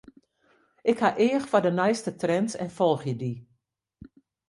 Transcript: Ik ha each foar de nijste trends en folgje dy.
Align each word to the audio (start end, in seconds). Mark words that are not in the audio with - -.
Ik 0.91 0.97
ha 1.03 1.09
each 1.27 1.45
foar 1.49 1.63
de 1.65 1.73
nijste 1.79 2.11
trends 2.21 2.53
en 2.63 2.75
folgje 2.77 3.15
dy. 3.21 3.33